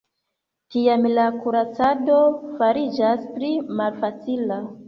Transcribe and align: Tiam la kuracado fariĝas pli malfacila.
Tiam 0.75 1.03
la 1.19 1.25
kuracado 1.43 2.17
fariĝas 2.63 3.31
pli 3.37 3.55
malfacila. 3.83 4.63